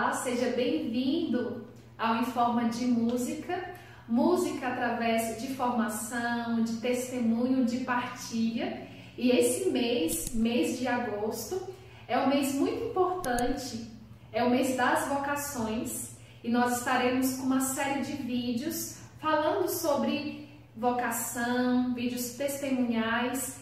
[0.00, 1.66] Olá, seja bem-vindo
[1.98, 3.62] ao Em Forma de Música.
[4.08, 8.88] Música através de formação, de testemunho, de partilha.
[9.18, 11.60] E esse mês, mês de agosto,
[12.08, 13.86] é um mês muito importante,
[14.32, 16.16] é o mês das vocações.
[16.42, 23.60] E nós estaremos com uma série de vídeos falando sobre vocação, vídeos testemunhais.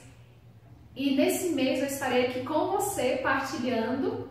[0.94, 4.29] E nesse mês eu estarei aqui com você partilhando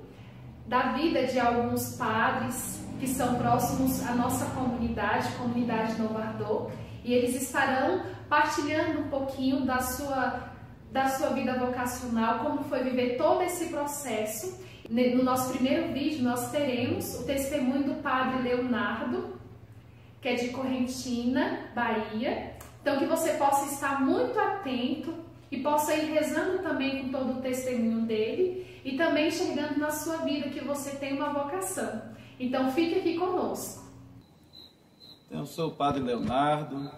[0.70, 6.70] da vida de alguns padres que são próximos à nossa comunidade, comunidade Novo Ardor,
[7.03, 10.52] e eles estarão partilhando um pouquinho da sua,
[10.91, 14.63] da sua vida vocacional, como foi viver todo esse processo.
[14.88, 19.39] No nosso primeiro vídeo, nós teremos o testemunho do padre Leonardo,
[20.22, 22.53] que é de Correntina, Bahia.
[22.81, 25.16] Então, que você possa estar muito atento
[25.52, 30.17] e possa ir rezando também com todo o testemunho dele e também enxergando na sua
[30.17, 32.02] vida que você tem uma vocação.
[32.39, 33.89] Então fique aqui conosco.
[35.30, 36.89] Eu sou o Padre Leonardo,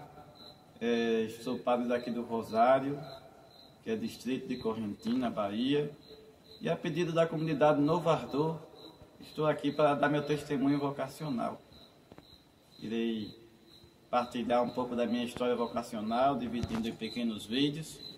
[0.79, 2.99] é, sou padre daqui do Rosário,
[3.83, 5.91] que é distrito de Correntina, Bahia,
[6.59, 8.57] e a pedido da comunidade Novo Ardor,
[9.19, 11.61] estou aqui para dar meu testemunho vocacional.
[12.79, 13.31] Irei
[14.09, 18.10] partilhar um pouco da minha história vocacional, dividindo em pequenos vídeos,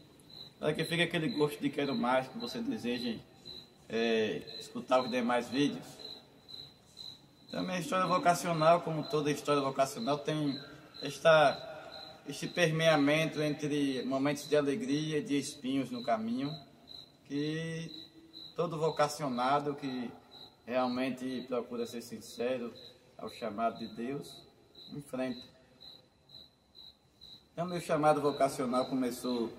[0.63, 3.19] para que fique aquele gosto de quero mais que você deseja
[3.89, 5.85] é, escutar os demais vídeos.
[7.51, 10.57] Também a história vocacional, como toda história vocacional, tem
[11.01, 16.49] esta, este permeamento entre momentos de alegria e de espinhos no caminho,
[17.27, 17.91] que
[18.55, 20.09] todo vocacionado que
[20.65, 22.73] realmente procura ser sincero
[23.17, 24.47] ao chamado de Deus,
[24.93, 25.43] enfrenta.
[27.51, 29.51] Então, meu chamado vocacional começou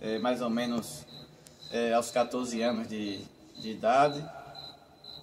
[0.00, 1.04] é, mais ou menos
[1.70, 3.22] é, aos 14 anos de,
[3.58, 4.24] de idade.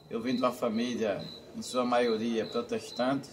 [0.10, 1.22] Eu vim de uma família,
[1.56, 3.28] em sua maioria, protestante.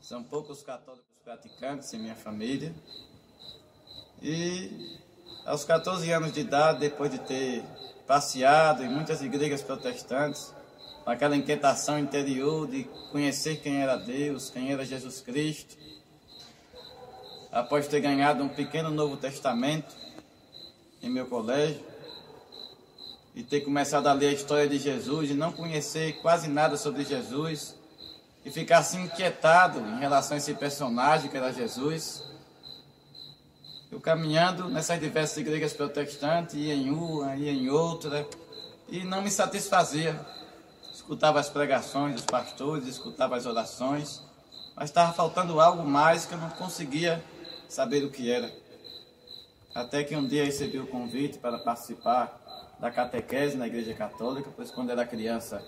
[0.00, 2.72] São poucos católicos praticantes em minha família.
[4.22, 4.98] E
[5.44, 7.64] aos 14 anos de idade, depois de ter
[8.06, 10.54] passeado em muitas igrejas protestantes,
[11.04, 15.76] com aquela inquietação interior de conhecer quem era Deus, quem era Jesus Cristo,
[17.56, 19.94] após ter ganhado um pequeno Novo Testamento
[21.02, 21.82] em meu colégio,
[23.34, 27.04] e ter começado a ler a história de Jesus e não conhecer quase nada sobre
[27.04, 27.74] Jesus
[28.44, 32.22] e ficar assim inquietado em relação a esse personagem que era Jesus.
[33.90, 38.26] Eu caminhando nessas diversas igrejas protestantes, ia em uma, ia em outra,
[38.88, 40.18] e não me satisfazia.
[40.92, 44.22] Escutava as pregações dos pastores, escutava as orações,
[44.74, 47.22] mas estava faltando algo mais que eu não conseguia
[47.68, 48.50] saber o que era.
[49.74, 52.40] Até que um dia recebi o convite para participar
[52.80, 55.62] da catequese na igreja católica, pois quando era criança,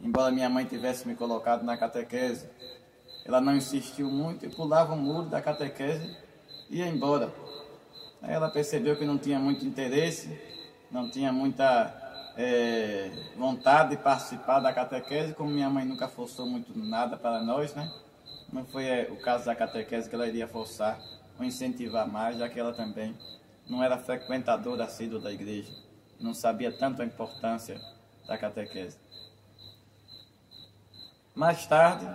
[0.00, 2.48] embora minha mãe tivesse me colocado na catequese,
[3.24, 6.16] ela não insistiu muito e pulava o muro da catequese
[6.70, 7.32] e ia embora.
[8.22, 10.38] Aí ela percebeu que não tinha muito interesse,
[10.90, 11.94] não tinha muita
[12.36, 17.74] é, vontade de participar da catequese, como minha mãe nunca forçou muito nada para nós,
[17.74, 17.90] né?
[18.52, 20.98] Não foi é, o caso da catequese que ela iria forçar
[21.38, 23.14] ou incentivar mais, já que ela também
[23.68, 25.88] não era frequentadora assídua da igreja
[26.20, 27.80] não sabia tanto a importância
[28.26, 28.98] da catequese.
[31.34, 32.06] Mais tarde,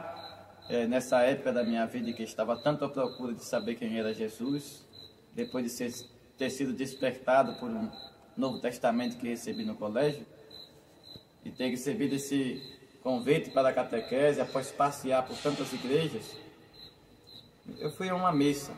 [0.70, 4.14] é, nessa época da minha vida que estava tanto à procura de saber quem era
[4.14, 4.86] Jesus,
[5.34, 5.92] depois de ser,
[6.38, 7.90] ter sido despertado por um
[8.36, 10.26] Novo Testamento que recebi no colégio,
[11.46, 12.62] e ter recebido esse
[13.02, 16.38] convite para a catequese após passear por tantas igrejas,
[17.80, 18.74] eu fui a uma missa.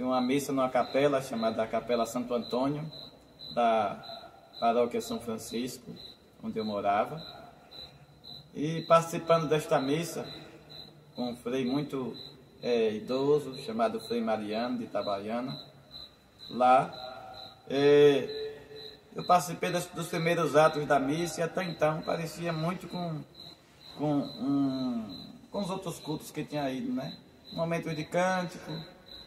[0.00, 2.90] A uma missa numa capela chamada Capela Santo Antônio,
[3.54, 4.02] da
[4.58, 5.94] paróquia São Francisco,
[6.42, 7.22] onde eu morava,
[8.54, 10.26] e participando desta missa
[11.14, 12.16] com um frei muito
[12.62, 15.54] é, idoso, chamado Frei Mariano, de Itabaiana,
[16.48, 16.90] lá,
[17.68, 18.56] é,
[19.14, 23.20] eu participei dos, dos, primeiros atos da missa e até então parecia muito com,
[23.98, 27.14] com, um, com os outros cultos que tinha ido, né?
[27.52, 28.72] Momentos de cântico,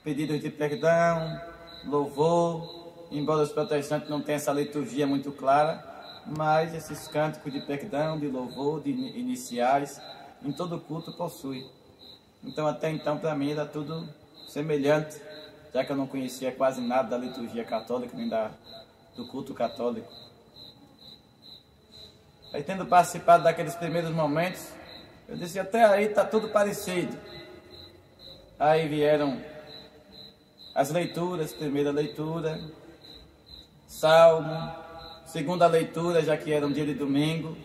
[0.04, 1.42] pedidos de perdão,
[1.86, 5.84] louvor, embora os protestantes não tenham essa liturgia muito clara,
[6.26, 10.02] mas esses cânticos de perdão, de louvor, de iniciais,
[10.44, 11.66] em todo culto possui.
[12.44, 14.08] Então, até então, para mim, era tudo
[14.48, 15.16] semelhante,
[15.74, 18.52] já que eu não conhecia quase nada da liturgia católica, nem da,
[19.16, 20.12] do culto católico.
[22.52, 24.68] Aí, tendo participado daqueles primeiros momentos,
[25.28, 27.18] eu disse: até aí está tudo parecido.
[28.60, 29.42] Aí vieram
[30.74, 32.60] as leituras, primeira leitura,
[33.88, 34.72] Salmo,
[35.26, 37.56] segunda leitura, já que era um dia de domingo,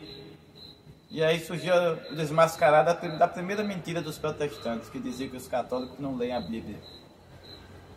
[1.10, 1.72] E aí surgiu
[2.10, 6.40] o desmascarado da primeira mentira dos protestantes, que dizia que os católicos não leem a
[6.40, 6.76] Bíblia.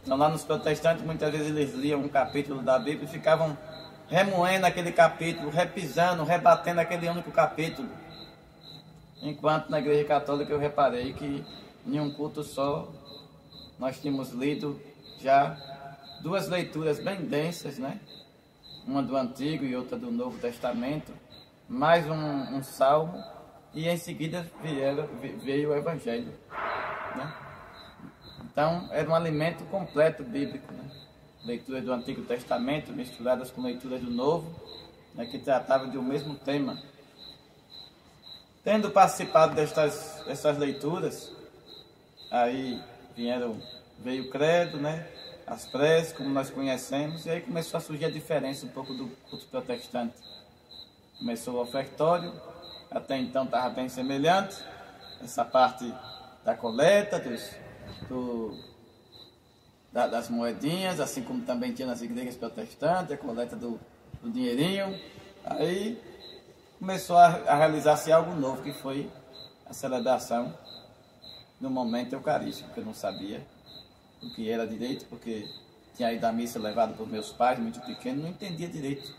[0.01, 3.57] Então lá nos protestantes muitas vezes eles liam um capítulo da Bíblia e ficavam
[4.07, 7.89] remoendo aquele capítulo, repisando, rebatendo aquele único capítulo.
[9.21, 11.43] Enquanto na igreja católica eu reparei que
[11.85, 12.89] em um culto só
[13.77, 14.79] nós tínhamos lido
[15.21, 15.55] já
[16.21, 17.99] duas leituras bem densas, né?
[18.85, 21.13] Uma do Antigo e outra do Novo Testamento,
[21.69, 23.23] mais um, um salmo,
[23.73, 25.07] e em seguida vieram,
[25.43, 26.33] veio o Evangelho.
[27.15, 27.33] Né?
[28.43, 30.73] Então, era um alimento completo bíblico.
[30.73, 30.91] Né?
[31.45, 34.53] Leituras do Antigo Testamento misturadas com leituras do Novo,
[35.15, 36.77] né, que tratavam de um mesmo tema.
[38.63, 41.35] Tendo participado destas, destas leituras,
[42.29, 42.79] aí
[43.15, 43.57] vieram,
[44.01, 45.07] veio o credo, né?
[45.51, 49.07] as preces, como nós conhecemos, e aí começou a surgir a diferença um pouco do
[49.29, 50.15] culto protestante.
[51.19, 52.33] Começou o ofertório,
[52.89, 54.55] até então estava bem semelhante,
[55.21, 55.93] essa parte
[56.45, 57.51] da coleta, dos,
[58.07, 58.57] do,
[59.91, 63.77] da, das moedinhas, assim como também tinha nas igrejas protestantes, a coleta do,
[64.21, 64.97] do dinheirinho.
[65.43, 66.01] Aí
[66.79, 69.11] começou a, a realizar-se algo novo, que foi
[69.65, 70.57] a celebração
[71.59, 73.45] no momento eucarístico, que eu não sabia
[74.21, 75.47] o que era direito, porque
[75.95, 79.13] tinha ido à missa levado por meus pais, muito pequeno, não entendia direito.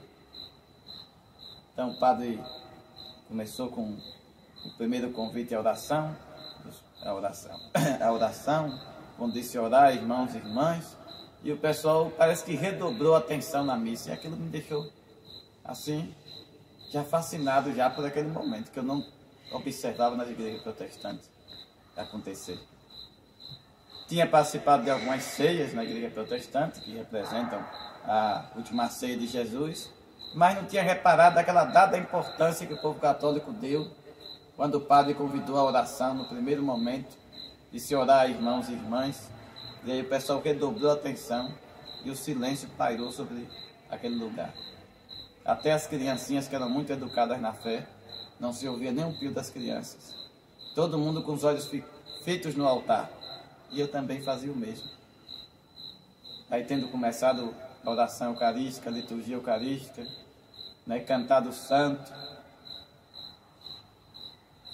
[1.72, 2.40] Então o padre
[3.28, 3.96] começou com
[4.64, 6.16] o primeiro convite à oração,
[7.02, 7.58] a oração,
[8.00, 8.81] a oração,
[9.16, 10.96] quando disse orar, irmãos e irmãs,
[11.43, 14.90] e o pessoal parece que redobrou a atenção na missa, e aquilo me deixou
[15.64, 16.14] assim,
[16.90, 19.04] já fascinado já por aquele momento, que eu não
[19.52, 21.31] observava nas igrejas protestantes
[21.96, 22.58] acontecer.
[24.12, 27.64] Tinha participado de algumas ceias na igreja protestante, que representam
[28.05, 29.88] a última ceia de Jesus,
[30.35, 33.91] mas não tinha reparado aquela dada importância que o povo católico deu
[34.55, 37.17] quando o padre convidou a oração no primeiro momento
[37.73, 39.31] de se orar, irmãos e irmãs.
[39.82, 41.50] E aí o pessoal redobrou a atenção
[42.05, 43.49] e o silêncio pairou sobre
[43.88, 44.53] aquele lugar.
[45.43, 47.87] Até as criancinhas que eram muito educadas na fé,
[48.38, 50.14] não se ouvia nem um pio das crianças.
[50.75, 51.67] Todo mundo com os olhos
[52.23, 53.22] fitos no altar.
[53.73, 54.89] E eu também fazia o mesmo.
[56.51, 60.07] Aí tendo começado a oração eucarística, a liturgia eucarística,
[60.87, 62.13] né, cantado o santo.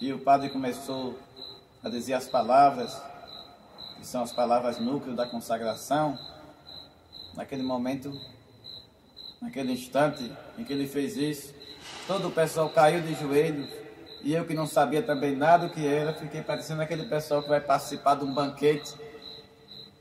[0.00, 1.18] E o padre começou
[1.82, 3.00] a dizer as palavras,
[3.96, 6.18] que são as palavras núcleo da consagração.
[7.34, 8.12] Naquele momento,
[9.40, 11.54] naquele instante em que ele fez isso,
[12.06, 13.87] todo o pessoal caiu de joelhos.
[14.22, 17.48] E eu que não sabia também nada do que era, fiquei parecendo aquele pessoal que
[17.48, 18.94] vai participar de um banquete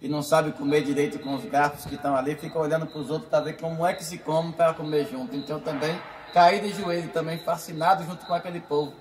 [0.01, 3.09] e não sabe comer direito com os garfos que estão ali, fica olhando para os
[3.09, 5.35] outros para ver como é que se come para comer junto.
[5.35, 5.99] Então também
[6.33, 8.93] caí de joelho, também fascinado junto com aquele povo,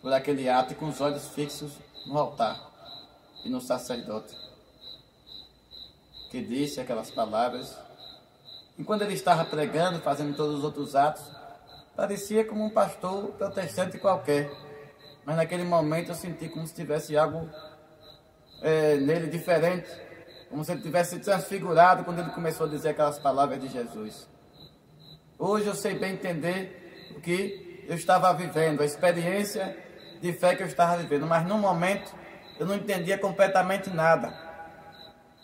[0.00, 1.72] por aquele ato e com os olhos fixos
[2.06, 2.60] no altar
[3.44, 4.36] e no sacerdote,
[6.30, 7.76] que disse aquelas palavras.
[8.78, 11.22] Enquanto ele estava pregando, fazendo todos os outros atos,
[12.02, 14.50] parecia como um pastor protestante qualquer.
[15.24, 17.48] Mas naquele momento eu senti como se tivesse algo
[18.60, 19.88] é, nele diferente,
[20.50, 24.28] como se ele tivesse transfigurado quando ele começou a dizer aquelas palavras de Jesus.
[25.38, 29.76] Hoje eu sei bem entender o que eu estava vivendo, a experiência
[30.20, 32.12] de fé que eu estava vivendo, mas no momento
[32.58, 34.34] eu não entendia completamente nada.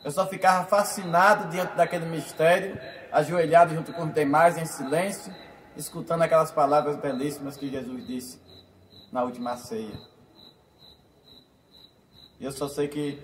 [0.04, 2.76] Eu só ficava fascinado diante daquele mistério,
[3.12, 5.32] ajoelhado junto com os demais em silêncio,
[5.78, 8.40] escutando aquelas palavras belíssimas que Jesus disse
[9.12, 9.96] na última ceia.
[12.40, 13.18] E eu só sei que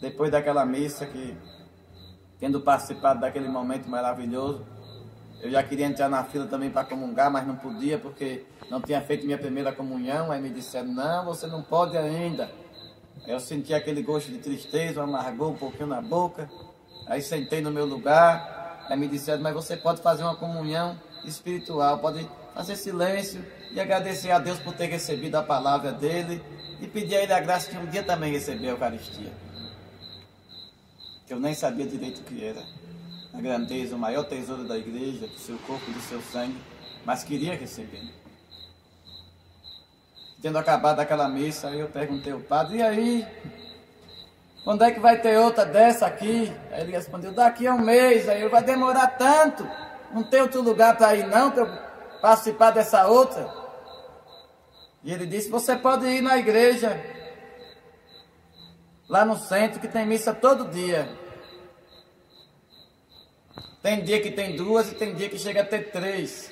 [0.00, 1.36] depois daquela missa, que
[2.40, 4.64] tendo participado daquele momento maravilhoso,
[5.42, 9.02] eu já queria entrar na fila também para comungar, mas não podia porque não tinha
[9.02, 10.32] feito minha primeira comunhão.
[10.32, 12.50] Aí me disseram: Não, você não pode ainda.
[13.26, 16.48] Eu senti aquele gosto de tristeza, amargor um pouquinho na boca.
[17.06, 18.86] Aí sentei no meu lugar.
[18.88, 24.30] Aí me disseram: Mas você pode fazer uma comunhão espiritual, pode fazer silêncio e agradecer
[24.30, 26.42] a Deus por ter recebido a palavra dele
[26.80, 29.32] e pedir a Ele a graça de um dia também receber a Eucaristia.
[31.26, 32.62] Que eu nem sabia direito o que era.
[33.32, 36.56] A grandeza, o maior tesouro da igreja, do seu corpo e do seu sangue,
[37.04, 38.02] mas queria receber.
[40.40, 43.26] Tendo acabado aquela missa, eu perguntei ao padre, e aí?
[44.62, 46.52] Quando é que vai ter outra dessa aqui?
[46.70, 49.66] Aí ele respondeu, daqui a um mês, aí vai demorar tanto.
[50.14, 51.66] Não tem outro lugar para ir não, para
[52.22, 53.52] participar dessa outra.
[55.02, 56.98] E ele disse: Você pode ir na igreja,
[59.08, 61.08] lá no centro, que tem missa todo dia.
[63.82, 66.50] Tem dia que tem duas e tem dia que chega a ter três.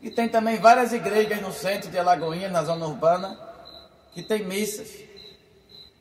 [0.00, 3.36] E tem também várias igrejas no centro de Alagoinha, na zona urbana,
[4.14, 4.96] que tem missas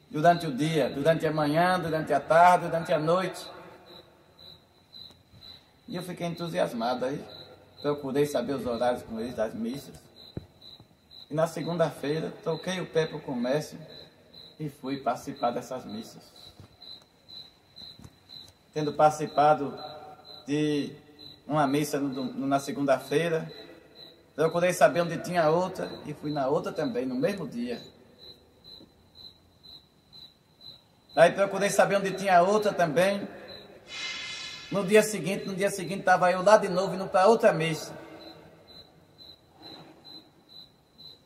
[0.10, 3.59] durante o dia, durante a manhã, durante a tarde, durante a noite.
[5.90, 7.20] E eu fiquei entusiasmado aí.
[7.82, 9.96] Procurei saber os horários com eles das missas.
[11.30, 13.78] E na segunda-feira, toquei o pé para o comércio
[14.60, 16.22] e fui participar dessas missas.
[18.72, 19.76] Tendo participado
[20.46, 20.92] de
[21.48, 23.52] uma missa no, na segunda-feira,
[24.36, 27.82] procurei saber onde tinha outra e fui na outra também, no mesmo dia.
[31.16, 33.28] Aí procurei saber onde tinha outra também.
[34.72, 37.92] No dia seguinte, no dia seguinte estava eu lá de novo indo para outra missa.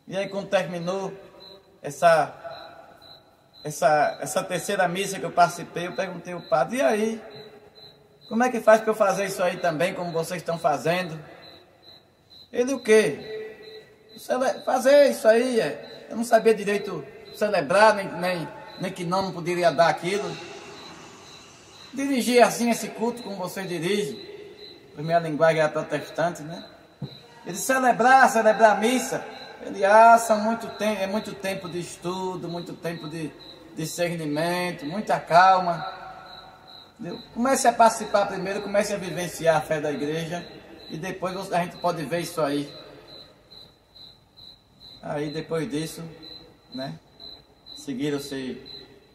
[0.08, 1.12] E aí quando terminou
[1.82, 2.34] essa,
[3.64, 7.22] essa, essa terceira missa que eu participei, eu perguntei ao padre, e aí?
[8.30, 11.20] Como é que faz para eu fazer isso aí também, como vocês estão fazendo?
[12.52, 13.68] Ele o quê?
[14.64, 16.08] Fazer isso aí, é.
[16.10, 18.48] eu não sabia direito celebrar, nem, nem,
[18.80, 20.53] nem que não poderia dar aquilo.
[21.94, 24.18] Dirigir assim esse culto como você dirige,
[24.96, 26.64] primeira linguagem é protestante, né?
[27.46, 29.24] Ele celebrar, celebrar a missa,
[29.66, 33.32] ele acha muito tempo, é muito tempo de estudo, muito tempo de
[33.76, 35.86] discernimento, muita calma.
[37.00, 37.20] Entendeu?
[37.34, 40.46] Comece a participar primeiro, comece a vivenciar a fé da igreja
[40.90, 42.72] e depois a gente pode ver isso aí.
[45.02, 46.02] Aí depois disso,
[46.74, 46.98] né?
[47.76, 48.73] Seguiram-se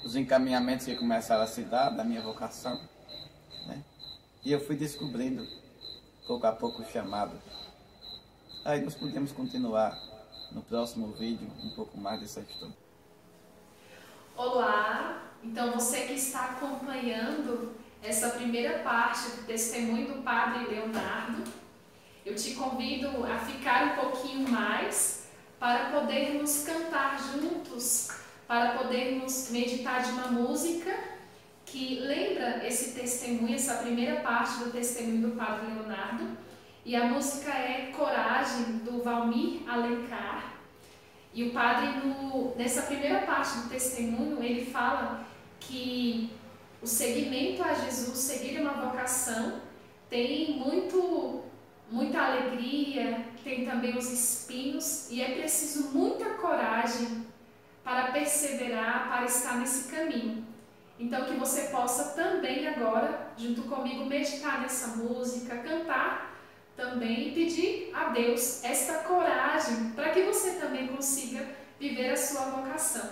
[0.09, 2.81] os encaminhamentos que começaram a se dar da minha vocação.
[3.67, 3.85] Né?
[4.43, 5.47] E eu fui descobrindo,
[6.27, 7.39] pouco a pouco, o chamado.
[8.65, 9.95] Aí nós podemos continuar
[10.51, 12.75] no próximo vídeo um pouco mais dessa história.
[14.35, 21.45] Olá, então você que está acompanhando essa primeira parte do testemunho do Padre Leonardo,
[22.25, 28.09] eu te convido a ficar um pouquinho mais para podermos cantar juntos,
[28.49, 30.99] para podermos meditar de uma música
[31.67, 36.31] que lembra esse testemunho, essa primeira parte do testemunho do Padre Leonardo
[36.83, 40.55] e a música é Coragem, do Valmir Alencar.
[41.35, 45.27] E o padre, no, nessa primeira parte do testemunho, ele fala
[45.61, 46.31] que
[46.81, 49.61] o seguimento a Jesus, seguir uma vocação,
[50.09, 51.43] tem muito,
[51.91, 57.28] muita alegria, tem também os espinhos, e é preciso muita coragem
[57.89, 60.47] para perseverar, para estar nesse caminho.
[60.99, 66.39] Então, que você possa também agora, junto comigo, meditar nessa música, cantar
[66.77, 71.49] também pedir a Deus esta coragem para que você também consiga
[71.81, 73.09] viver a sua vocação.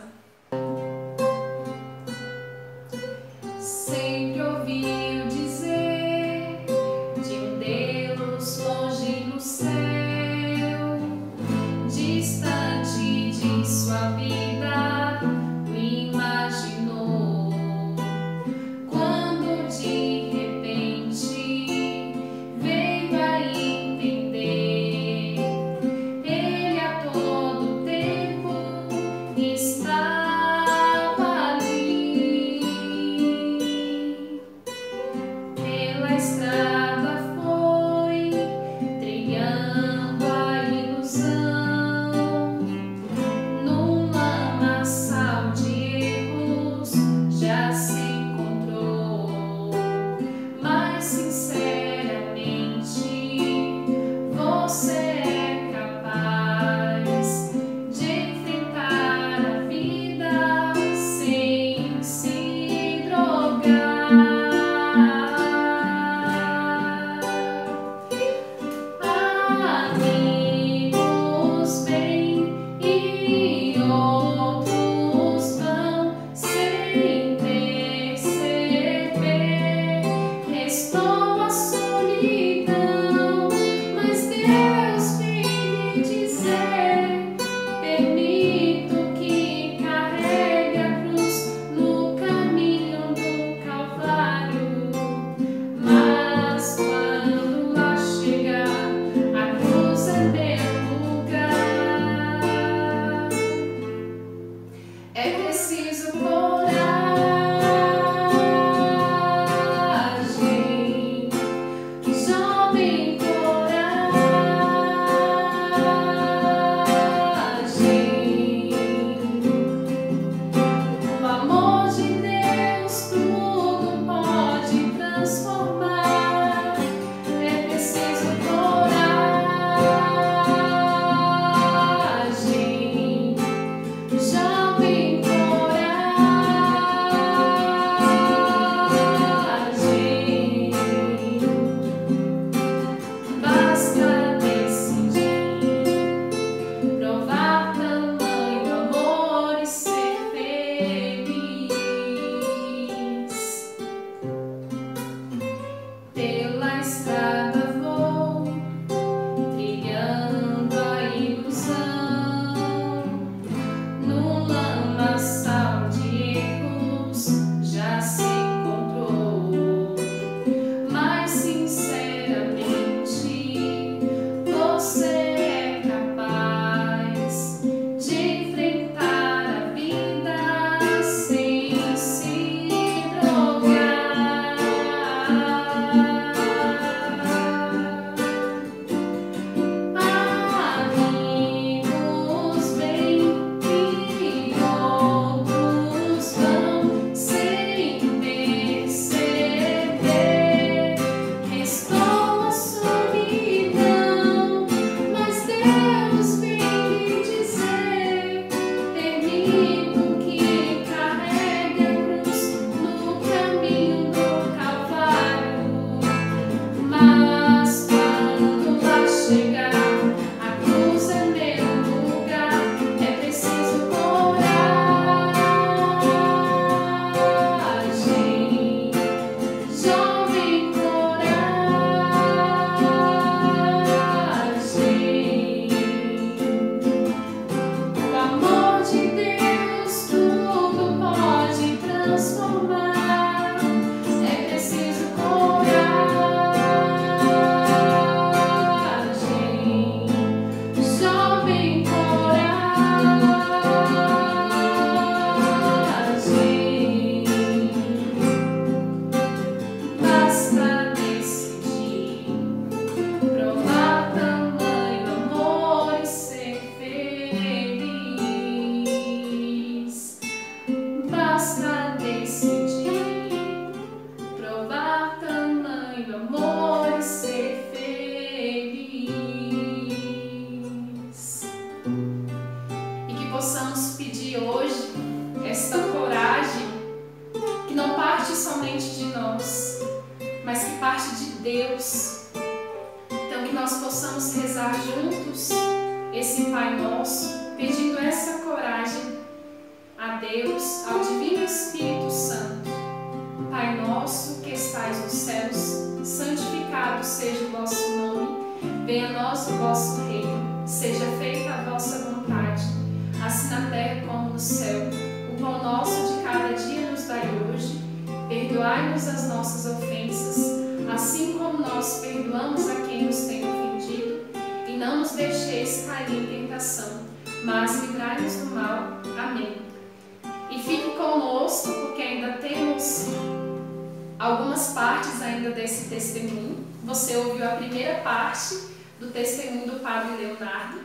[335.22, 336.66] Ainda desse testemunho.
[336.84, 338.54] Você ouviu a primeira parte
[338.98, 340.80] do testemunho do Padre Leonardo,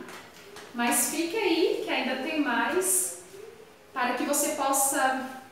[0.74, 3.22] mas fique aí que ainda tem mais
[3.92, 5.42] para que você possa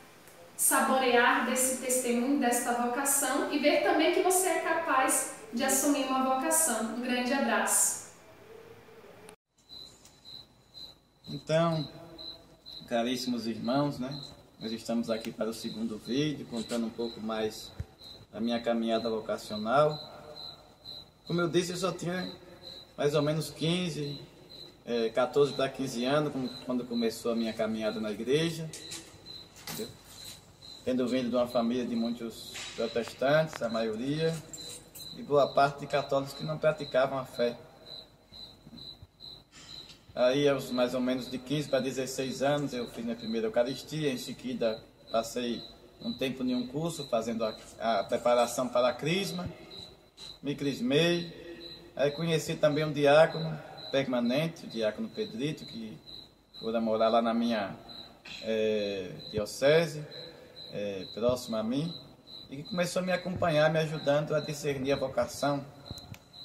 [0.57, 6.35] saborear desse testemunho, desta vocação e ver também que você é capaz de assumir uma
[6.35, 6.95] vocação.
[6.95, 8.11] Um grande abraço.
[11.27, 11.87] Então,
[12.87, 14.21] caríssimos irmãos, né?
[14.59, 17.71] Nós estamos aqui para o segundo vídeo, contando um pouco mais
[18.31, 19.99] da minha caminhada vocacional.
[21.27, 22.31] Como eu disse, eu só tinha
[22.97, 24.19] mais ou menos 15,
[24.85, 26.33] é, 14 para 15 anos
[26.65, 28.69] quando começou a minha caminhada na igreja.
[29.63, 29.87] Entendeu?
[30.83, 34.35] Tendo vindo de uma família de muitos protestantes, a maioria,
[35.17, 37.57] e boa parte de católicos que não praticavam a fé.
[40.13, 44.11] Aí, aos mais ou menos de 15 para 16 anos, eu fiz minha primeira Eucaristia.
[44.11, 45.61] Em seguida, passei
[46.01, 49.47] um tempo em um curso fazendo a, a preparação para a crisma.
[50.41, 51.41] Me crismei.
[51.95, 53.57] Aí conheci também um diácono
[53.91, 55.97] permanente, o diácono Pedrito, que
[56.59, 57.75] foi morar lá na minha
[58.43, 60.03] é, diocese,
[60.71, 61.93] é, próximo a mim,
[62.49, 65.65] e que começou a me acompanhar, me ajudando a discernir a vocação,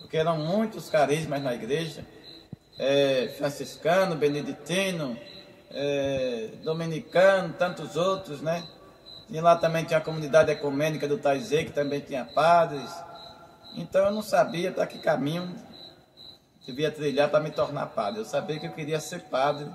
[0.01, 2.05] porque eram muitos carismas na igreja,
[2.79, 5.17] é, franciscano, beneditino,
[5.71, 8.67] é, dominicano, tantos outros, né?
[9.29, 12.91] E lá também tinha a comunidade ecumênica do Taizê, que também tinha padres.
[13.75, 15.55] Então eu não sabia para que caminho
[16.65, 18.21] devia trilhar para me tornar padre.
[18.21, 19.69] Eu sabia que eu queria ser padre,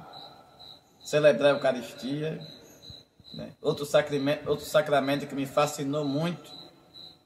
[1.03, 2.39] celebrar a Eucaristia.
[3.33, 3.51] Né?
[3.61, 6.51] Outro, sacramento, outro sacramento que me fascinou muito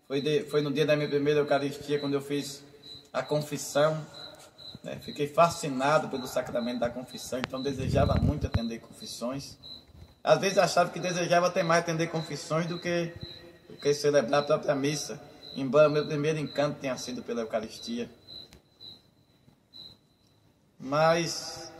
[0.08, 2.64] foi, de, foi no dia da minha primeira Eucaristia, quando eu fiz
[3.14, 4.06] a confissão.
[4.84, 5.00] Né?
[5.02, 9.58] Fiquei fascinado pelo sacramento da confissão, então desejava muito atender confissões.
[10.26, 13.14] Às vezes achava que desejava até mais atender confissões do que,
[13.70, 15.22] do que celebrar a própria missa,
[15.56, 18.10] embora meu primeiro encanto tenha sido pela Eucaristia.
[20.80, 21.72] Mas,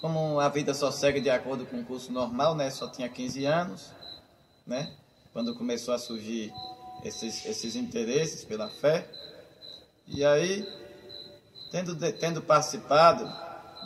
[0.00, 2.70] como a vida só segue de acordo com o curso normal, né?
[2.70, 3.90] Só tinha 15 anos,
[4.66, 4.90] né?
[5.32, 6.50] Quando começou a surgir
[7.04, 9.06] esses, esses interesses pela fé.
[10.06, 10.66] E aí
[11.70, 13.24] Tendo, tendo participado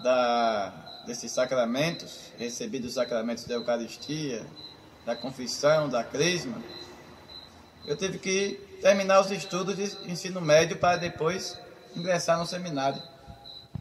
[0.02, 4.44] da, desses sacramentos, recebido os sacramentos da Eucaristia,
[5.04, 6.56] da confissão, da crisma,
[7.86, 11.58] eu tive que terminar os estudos de ensino médio para depois
[11.94, 13.00] ingressar no seminário.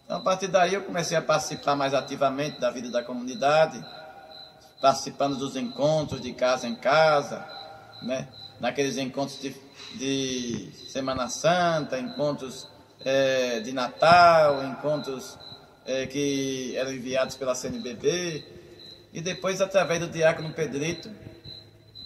[0.04, 3.84] Então, a partir daí, eu comecei a participar mais ativamente da vida da comunidade,
[4.82, 7.46] participando dos encontros de casa em casa,
[8.02, 8.28] né?
[8.60, 9.56] naqueles encontros de,
[9.96, 12.68] de Semana Santa, encontros
[13.06, 15.38] é, de Natal, encontros
[15.86, 18.44] é, que eram enviados pela CNBB,
[19.14, 21.10] e depois, através do diácono Pedrito,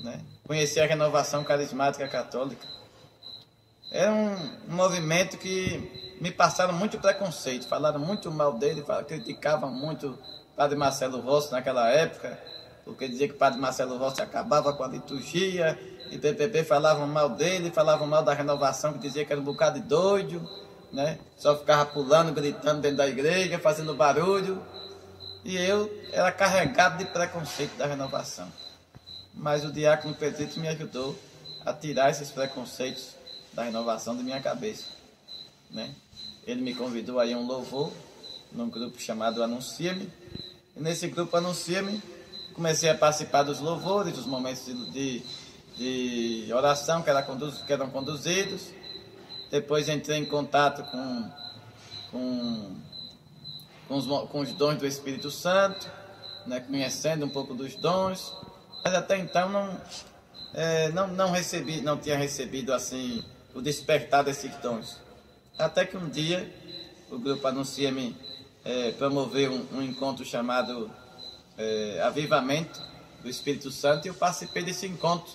[0.01, 2.67] né, conheci a renovação carismática católica.
[3.91, 4.33] Era um,
[4.69, 10.77] um movimento que me passaram muito preconceito, falaram muito mal dele, criticavam muito o padre
[10.77, 12.37] Marcelo Rossi naquela época,
[12.83, 15.79] porque dizia que o padre Marcelo Rossi acabava com a liturgia,
[16.11, 19.79] e PPP falavam mal dele, falavam mal da renovação, que dizia que era um bocado
[19.79, 21.19] de doido né?
[21.37, 24.61] Só ficava pulando, gritando dentro da igreja, fazendo barulho.
[25.43, 28.51] E eu era carregado de preconceito da renovação.
[29.33, 31.17] Mas o diácono Pedrito me ajudou
[31.65, 33.15] a tirar esses preconceitos
[33.53, 34.85] da renovação de minha cabeça.
[35.69, 35.93] Né?
[36.45, 37.91] Ele me convidou aí a um louvor
[38.51, 40.09] num grupo chamado Anuncia-me.
[40.75, 42.01] E nesse grupo Anuncia-me,
[42.53, 45.21] comecei a participar dos louvores, dos momentos de,
[45.75, 48.69] de, de oração que, era conduz, que eram conduzidos.
[49.49, 51.31] Depois entrei em contato com,
[52.11, 52.75] com,
[53.87, 55.89] com, os, com os dons do Espírito Santo,
[56.45, 58.35] né, conhecendo um pouco dos dons,
[58.83, 59.81] mas até então não,
[60.53, 64.97] é, não, não recebi, não tinha recebido assim o despertar desses dons.
[65.57, 66.53] Até que um dia
[67.09, 68.15] o grupo Anuncia-me
[68.63, 70.91] é, promoveu um, um, encontro chamado
[71.57, 72.81] é, Avivamento
[73.21, 75.33] do Espírito Santo e eu participei desse encontro.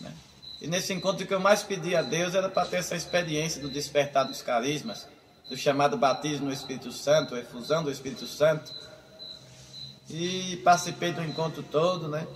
[0.00, 0.12] Né?
[0.60, 3.70] E nesse encontro que eu mais pedi a Deus era para ter essa experiência do
[3.70, 5.06] despertar dos carismas,
[5.48, 8.70] do chamado batismo no Espírito Santo, efusão do Espírito Santo.
[10.10, 12.26] E participei do encontro todo, né?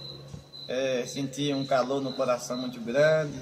[0.66, 3.38] É, senti um calor no coração muito grande,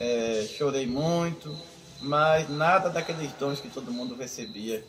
[0.00, 1.54] é, chorei muito,
[2.00, 4.82] mas nada daqueles dons que todo mundo recebia.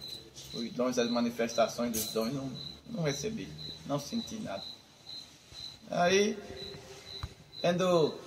[0.53, 2.51] Os dons das manifestações dos dons não,
[2.89, 3.49] não recebi,
[3.85, 4.63] não senti nada.
[5.89, 6.37] Aí,
[7.61, 8.17] tendo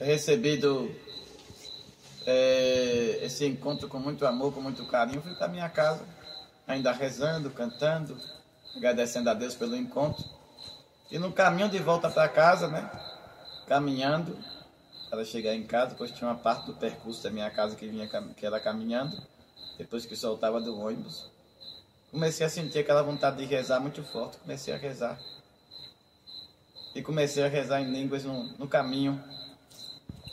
[0.00, 0.94] recebido
[2.26, 6.04] é, esse encontro com muito amor, com muito carinho, fui para minha casa,
[6.66, 8.16] ainda rezando, cantando,
[8.76, 10.24] agradecendo a Deus pelo encontro.
[11.10, 12.90] E no caminho de volta para casa, né,
[13.66, 14.38] caminhando,
[15.08, 18.06] para chegar em casa, depois tinha uma parte do percurso da minha casa que, vinha,
[18.36, 19.16] que era caminhando,
[19.78, 21.30] depois que soltava do ônibus.
[22.10, 25.18] Comecei a sentir aquela vontade de rezar muito forte, comecei a rezar.
[26.94, 29.22] E comecei a rezar em línguas no, no caminho,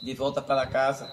[0.06, 1.10] de volta para casa.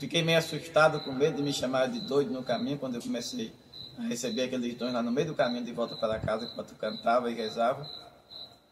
[0.00, 3.52] Fiquei meio assustado, com medo de me chamar de doido no caminho, quando eu comecei
[3.96, 7.30] a receber aqueles dons lá no meio do caminho de volta para casa, enquanto cantava
[7.30, 7.88] e rezava.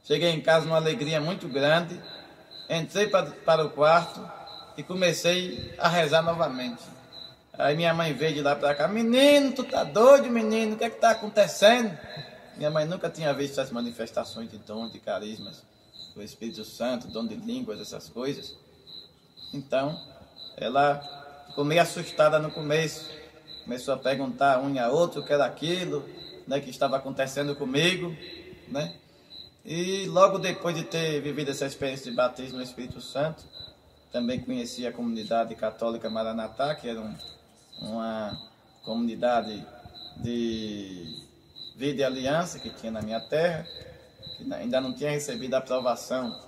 [0.03, 1.99] Cheguei em casa numa alegria muito grande,
[2.69, 4.21] entrei para, para o quarto
[4.77, 6.83] e comecei a rezar novamente.
[7.57, 10.85] Aí minha mãe veio de lá para cá, menino, tu tá doido, menino, o que
[10.85, 11.97] é que tá acontecendo?
[12.57, 15.63] Minha mãe nunca tinha visto as manifestações de dons, de carismas,
[16.15, 18.64] do Espírito Santo, dom de línguas, essas coisas.
[19.55, 19.97] Então,
[20.57, 21.01] ela
[21.47, 23.09] ficou meio assustada no começo,
[23.63, 26.05] começou a perguntar um a outro o que era aquilo,
[26.47, 28.15] né, que estava acontecendo comigo,
[28.69, 28.95] né?
[29.65, 33.45] E logo depois de ter vivido essa experiência de batismo no Espírito Santo,
[34.13, 37.15] também conheci a comunidade católica Maranatá, que era um,
[37.81, 38.37] uma
[38.85, 39.65] comunidade
[40.17, 41.25] de
[41.77, 43.67] vida e aliança que tinha na minha terra,
[44.37, 46.39] que ainda não tinha recebido a aprovação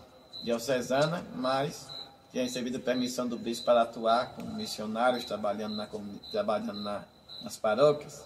[0.44, 1.95] diocesana, mas
[2.30, 5.88] tinha recebido permissão do bispo para atuar como missionários trabalhando, na,
[6.30, 7.04] trabalhando na,
[7.42, 8.24] nas paróquias.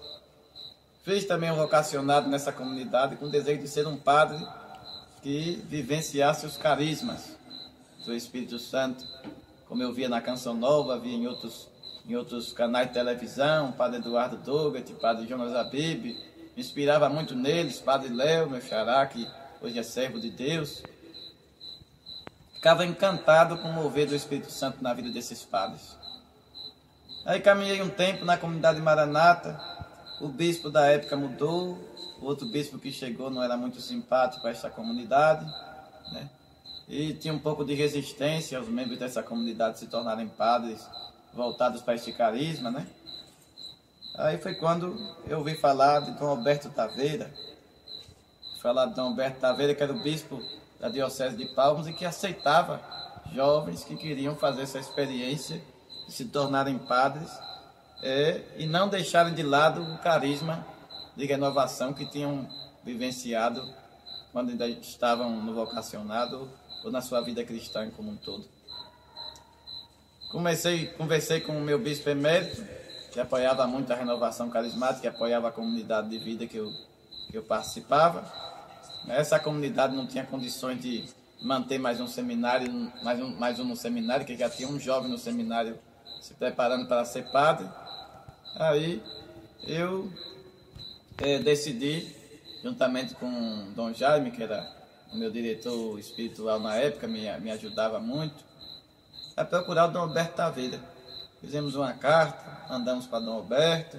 [1.04, 4.38] Fiz também um vocacionado nessa comunidade com o desejo de ser um padre
[5.22, 7.36] que vivenciasse os carismas
[8.04, 9.04] do Espírito Santo,
[9.68, 11.68] como eu via na Canção Nova, via em outros,
[12.08, 16.16] em outros canais de televisão, Padre Eduardo Douglas, Padre Jonas Abib, me
[16.56, 19.26] inspirava muito neles, Padre Léo, meu xará, que
[19.60, 20.82] hoje é servo de Deus.
[22.60, 25.96] Ficava encantado com o mover do Espírito Santo na vida desses padres.
[27.24, 29.58] Aí caminhei um tempo na comunidade Maranata,
[30.20, 31.78] o bispo da época mudou,
[32.20, 35.46] o outro bispo que chegou não era muito simpático a essa comunidade,
[36.12, 36.28] né?
[36.86, 40.86] E tinha um pouco de resistência aos membros dessa comunidade se tornarem padres
[41.32, 42.86] voltados para este carisma, né?
[44.16, 44.94] Aí foi quando
[45.26, 47.32] eu ouvi falar de Dom Alberto Taveira,
[48.60, 50.42] falar de Dom Alberto Taveira, que era o bispo
[50.80, 52.80] da Diocese de Palmas e que aceitava
[53.34, 55.60] jovens que queriam fazer essa experiência
[56.06, 57.30] de se tornarem padres
[58.02, 60.66] é, e não deixarem de lado o carisma
[61.16, 62.48] de renovação que tinham
[62.82, 63.62] vivenciado
[64.32, 66.50] quando ainda estavam no vocacionado
[66.82, 68.48] ou na sua vida cristã como um todo.
[70.30, 72.64] Comecei, conversei com o meu bispo emérito,
[73.12, 76.70] que apoiava muito a renovação carismática, que apoiava a comunidade de vida que eu,
[77.28, 78.24] que eu participava.
[79.08, 81.04] Essa comunidade não tinha condições de
[81.42, 85.10] manter mais um seminário, mais um, mais um no seminário, que já tinha um jovem
[85.10, 85.78] no seminário
[86.20, 87.66] se preparando para ser padre.
[88.56, 89.02] Aí
[89.66, 90.12] eu
[91.18, 92.14] é, decidi,
[92.62, 94.66] juntamente com Dom Jaime, que era
[95.12, 98.44] o meu diretor espiritual na época, me, me ajudava muito,
[99.36, 100.80] a procurar o Dom Alberto Taveira.
[101.40, 103.96] Fizemos uma carta, mandamos para Dom Alberto,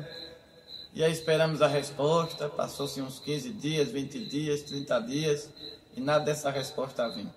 [0.94, 5.50] e aí esperamos a resposta, passou-se uns 15 dias, 20 dias, 30 dias,
[5.96, 7.34] e nada dessa resposta vinha.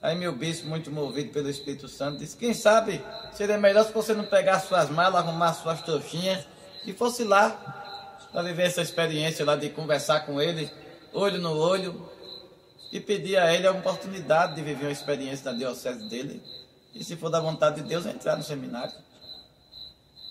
[0.00, 4.14] Aí meu bispo, muito movido pelo Espírito Santo, disse, quem sabe seria melhor se você
[4.14, 6.46] não pegar suas malas, arrumar suas trouxinhas
[6.86, 7.50] e fosse lá
[8.32, 10.70] para viver essa experiência lá de conversar com ele,
[11.12, 12.08] olho no olho,
[12.92, 16.42] e pedir a ele a oportunidade de viver uma experiência na diocese dele,
[16.94, 18.94] e se for da vontade de Deus, entrar no seminário.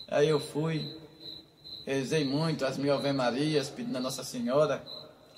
[0.08, 0.98] Aí eu fui,
[1.94, 4.84] rezei muito as mil Ave Marias, pedindo a Nossa Senhora,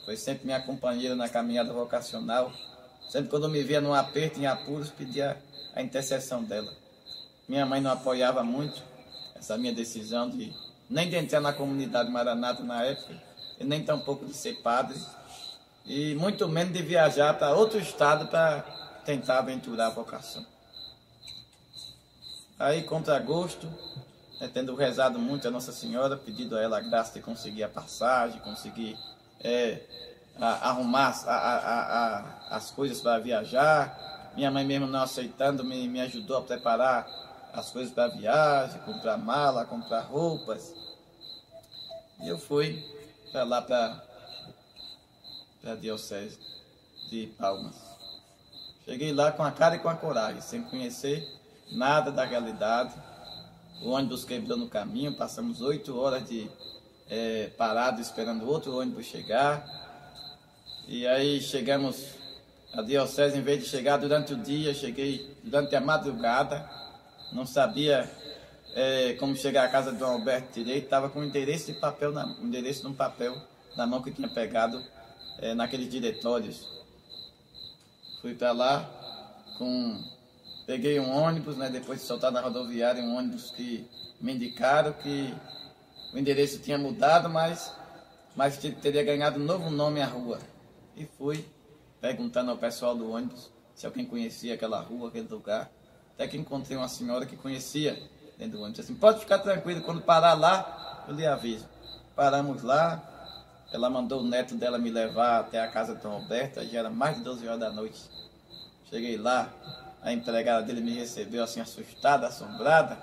[0.03, 2.51] foi sempre minha companheira na caminhada vocacional.
[3.07, 5.37] Sempre quando eu me via num aperto, em apuros, pedia
[5.75, 6.73] a intercessão dela.
[7.47, 8.81] Minha mãe não apoiava muito
[9.35, 10.51] essa minha decisão de
[10.89, 13.13] nem de entrar na comunidade Maranata na época,
[13.59, 14.99] e nem tampouco de ser padre,
[15.85, 18.61] e muito menos de viajar para outro estado para
[19.05, 20.43] tentar aventurar a vocação.
[22.57, 23.69] Aí, contra gosto,
[24.39, 27.69] né, tendo rezado muito a Nossa Senhora, pedido a ela a graça de conseguir a
[27.69, 28.97] passagem, conseguir
[29.41, 29.81] é,
[30.39, 34.31] a, arrumar a, a, as coisas para viajar.
[34.35, 37.07] Minha mãe mesmo não aceitando, me, me ajudou a preparar
[37.53, 40.73] as coisas para a viagem, comprar mala, comprar roupas,
[42.21, 42.83] E eu fui
[43.31, 44.03] para lá para
[45.65, 46.39] a Diocese
[47.09, 47.75] de Palmas.
[48.85, 51.27] Cheguei lá com a cara e com a coragem, sem conhecer
[51.71, 52.93] nada da realidade.
[53.81, 56.49] O ônibus quebrou no caminho, passamos oito horas de
[57.09, 59.65] é, parado esperando outro ônibus chegar.
[60.87, 62.05] E aí chegamos,
[62.73, 66.69] a Diocese, em vez de chegar durante o dia, cheguei durante a madrugada.
[67.31, 68.09] Não sabia
[68.75, 72.81] é, como chegar à casa do Alberto direito, estava com endereço de papel, na, endereço
[72.81, 73.35] de um papel
[73.75, 74.83] na mão que tinha pegado
[75.39, 76.67] é, naqueles diretórios.
[78.21, 78.89] Fui para lá
[79.57, 80.18] com.
[80.69, 83.89] Peguei um ônibus, né, depois de soltar na rodoviária, um ônibus que
[84.21, 85.33] me indicaram que
[86.13, 87.73] o endereço tinha mudado, mas,
[88.35, 90.37] mas teria ganhado um novo nome à rua.
[90.95, 91.43] E fui
[91.99, 95.71] perguntando ao pessoal do ônibus se alguém conhecia aquela rua, aquele lugar.
[96.13, 97.99] Até que encontrei uma senhora que conhecia
[98.37, 98.81] dentro do ônibus.
[98.81, 101.65] Assim, pode ficar tranquilo, quando parar lá, eu lhe aviso.
[102.15, 103.01] Paramos lá,
[103.73, 106.91] ela mandou o neto dela me levar até a casa de Dom Alberto, já era
[106.91, 107.99] mais de 12 horas da noite.
[108.87, 109.51] Cheguei lá,
[110.01, 112.97] a empregada dele me recebeu assim, assustada, assombrada.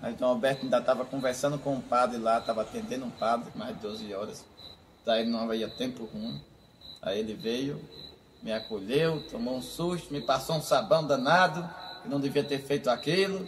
[0.00, 3.74] Mas Dom Alberto ainda estava conversando com um padre lá, estava atendendo um padre, mais
[3.74, 4.44] de 12 horas.
[5.04, 6.40] Daí não havia tempo ruim.
[7.02, 7.82] Aí ele veio,
[8.42, 11.68] me acolheu, tomou um susto, me passou um sabão danado,
[12.02, 13.46] que não devia ter feito aquilo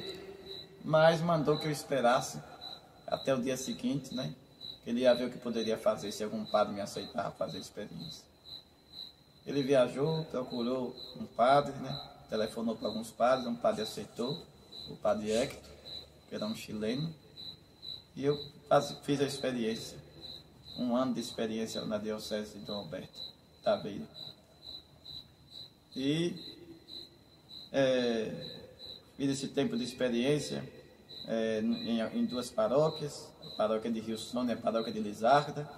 [0.85, 2.41] mas mandou que eu esperasse
[3.07, 4.35] até o dia seguinte, né?
[4.83, 7.61] Que ele ia ver o que poderia fazer, se algum padre me aceitava fazer a
[7.61, 8.25] experiência.
[9.47, 12.01] Ele viajou, procurou um padre, né?
[12.31, 14.41] Telefonou para alguns padres, um padre aceitou,
[14.89, 15.71] o padre Hector,
[16.29, 17.15] que era um chileno,
[18.17, 18.39] e eu
[19.03, 19.99] fiz a experiência,
[20.79, 23.21] um ano de experiência na Diocese de Dom Alberto,
[23.63, 24.07] Taveira.
[25.95, 26.35] E
[27.73, 28.61] é,
[29.21, 30.65] Fiz esse tempo de experiência
[31.29, 35.69] é, em, em, duas paróquias, a paróquia de Rio Sono e a paróquia de Lizarda,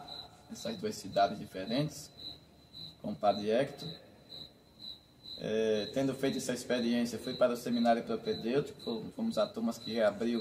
[0.53, 2.09] essas duas cidades diferentes,
[3.03, 3.88] com o padre Hector.
[5.44, 10.40] É, tendo feito essa experiência, fui para o seminário propedêutico, fomos a turma que reabriu,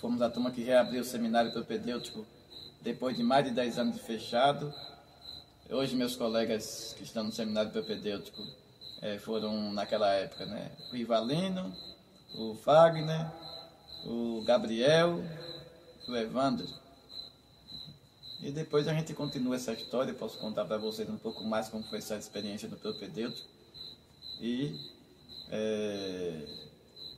[0.00, 2.26] fomos a turma que reabriu o seminário propedêutico
[2.80, 4.72] depois de mais de 10 anos de fechado.
[5.68, 8.42] Hoje meus colegas que estão no seminário propedêutico
[9.02, 10.70] é, foram naquela época, né?
[10.90, 11.76] O Ivalino,
[12.34, 13.30] o Wagner,
[14.06, 15.22] o Gabriel,
[16.08, 16.66] o Evandro.
[18.40, 21.84] E depois a gente continua essa história, posso contar para vocês um pouco mais como
[21.84, 23.59] foi essa experiência do propedêutico
[24.40, 24.90] e,
[25.50, 26.46] é,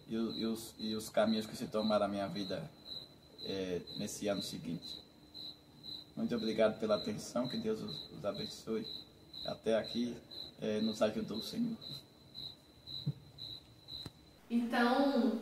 [0.09, 2.69] e, e, os, e os caminhos que se tomaram a minha vida
[3.45, 5.01] é, nesse ano seguinte.
[6.17, 8.87] Muito obrigado pela atenção, que Deus os, os abençoe.
[9.47, 10.17] Até aqui
[10.61, 11.77] é, nos ajudou o Senhor.
[14.51, 15.41] Então,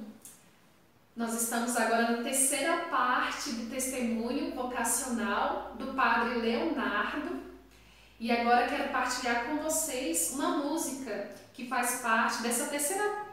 [1.16, 7.49] nós estamos agora na terceira parte do testemunho vocacional do Padre Leonardo.
[8.20, 13.24] E agora quero partilhar com vocês uma música que faz parte dessa terceira,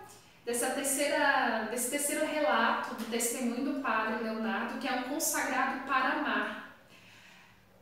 [0.46, 6.14] dessa terceira, desse terceiro relato do testemunho do Padre Leonardo, que é um consagrado para
[6.14, 6.78] amar.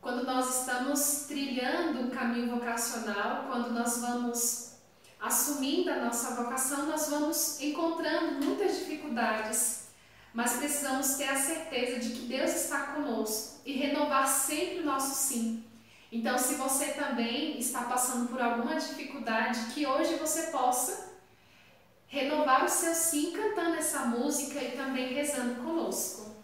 [0.00, 4.72] Quando nós estamos trilhando um caminho vocacional, quando nós vamos
[5.20, 9.90] assumindo a nossa vocação, nós vamos encontrando muitas dificuldades,
[10.34, 15.14] mas precisamos ter a certeza de que Deus está conosco e renovar sempre o nosso
[15.14, 15.65] sim.
[16.10, 21.14] Então, se você também está passando por alguma dificuldade, que hoje você possa
[22.06, 26.36] renovar o seu sim cantando essa música e também rezando conosco.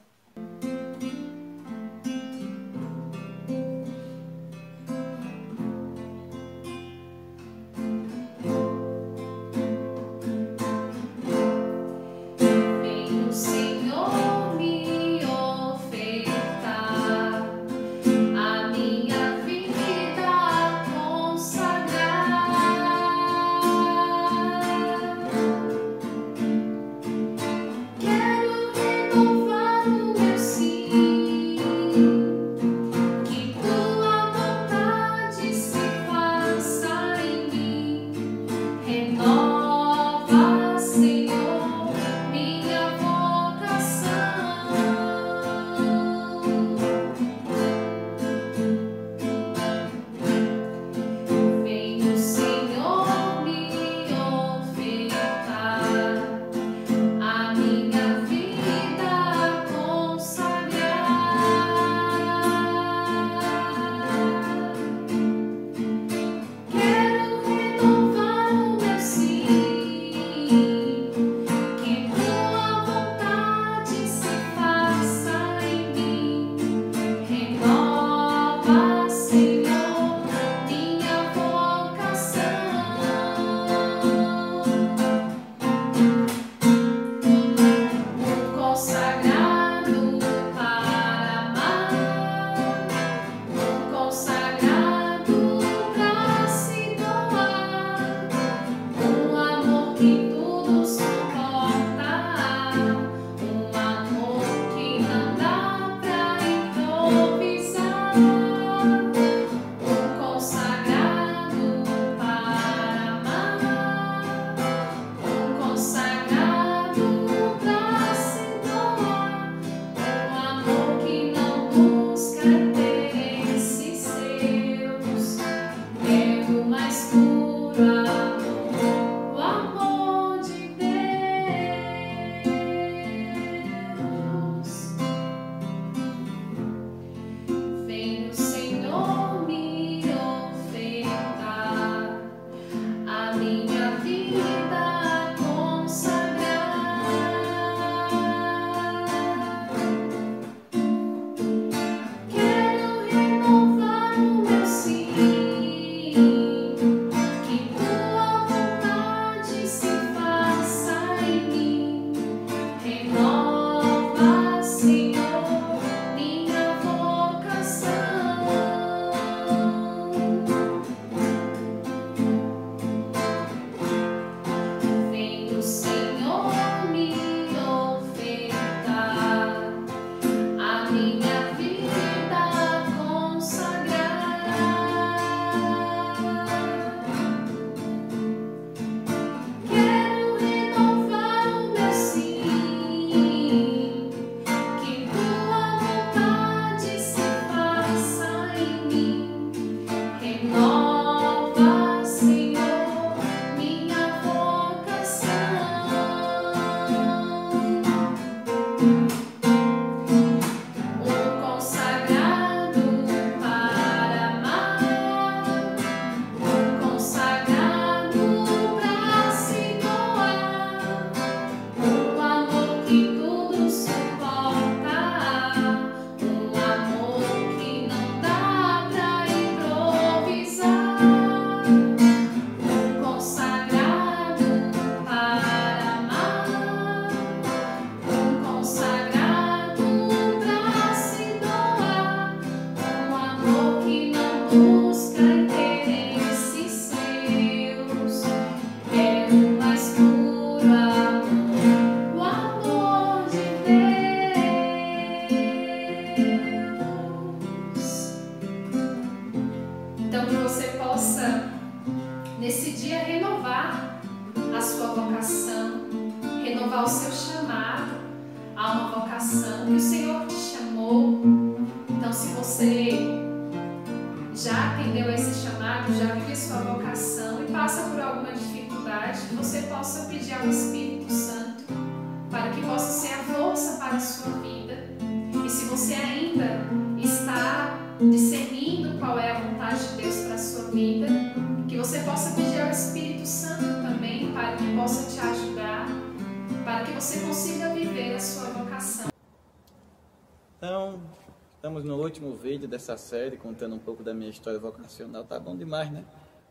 [302.23, 305.25] Último vídeo dessa série, contando um pouco da minha história vocacional.
[305.25, 306.05] Tá bom demais, né?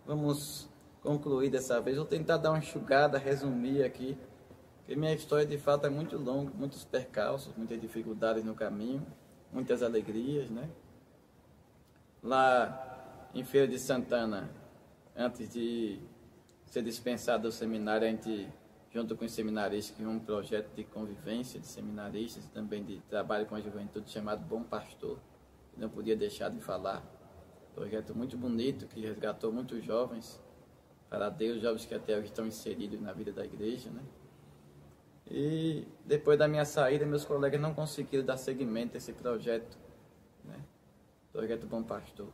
[0.05, 0.69] Vamos
[1.01, 1.95] concluir dessa vez.
[1.95, 4.17] Vou tentar dar uma enxugada, resumir aqui,
[4.77, 9.05] porque minha história de fato é muito longa, muitos percalços, muitas dificuldades no caminho,
[9.51, 10.69] muitas alegrias, né?
[12.21, 14.51] Lá em Feira de Santana,
[15.15, 15.99] antes de
[16.65, 18.49] ser dispensado do seminário, a gente,
[18.93, 23.55] junto com os seminaristas, criou um projeto de convivência de seminaristas, também de trabalho com
[23.55, 25.17] a juventude, chamado Bom Pastor.
[25.81, 27.03] Não podia deixar de falar.
[27.75, 30.41] Projeto muito bonito, que resgatou muitos jovens
[31.09, 34.01] para Deus, jovens que até hoje estão inseridos na vida da igreja, né?
[35.29, 39.77] E depois da minha saída, meus colegas não conseguiram dar seguimento a esse projeto
[41.31, 42.27] projeto Bom Pastor.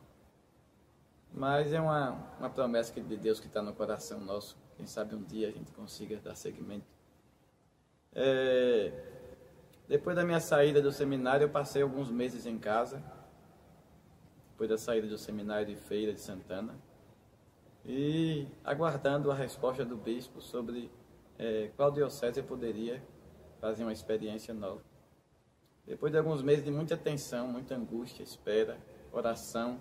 [1.32, 4.56] Mas é uma, uma promessa de Deus que está no coração nosso.
[4.76, 6.86] Quem sabe um dia a gente consiga dar seguimento.
[8.14, 8.92] É,
[9.86, 13.02] depois da minha saída do seminário, eu passei alguns meses em casa.
[14.58, 16.74] Depois da saída do seminário de Feira de Santana.
[17.86, 20.90] E aguardando a resposta do bispo sobre
[21.38, 23.00] é, qual diocese poderia
[23.60, 24.82] fazer uma experiência nova.
[25.86, 28.76] Depois de alguns meses de muita tensão, muita angústia, espera,
[29.12, 29.80] oração,